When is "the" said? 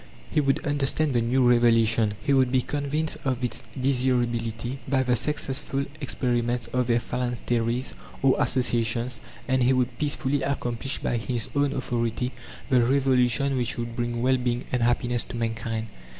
1.13-1.21, 5.03-5.15, 12.69-12.81